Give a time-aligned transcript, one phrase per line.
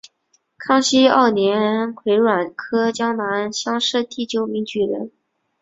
[0.57, 5.11] 康熙二年癸卯科江南乡试第九名举人。